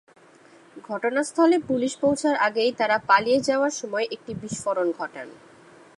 ঘটনাস্থলে 0.87 1.57
পুলিশ 1.67 1.93
পৌঁছার 1.95 2.35
আগেই 2.37 2.71
তাঁরা 2.73 2.97
পালিয়ে 3.07 3.39
যাওয়ার 3.41 3.73
সময় 3.81 4.05
একটি 4.11 4.31
বিস্ফোরণ 4.33 4.87
ঘটান। 4.91 5.27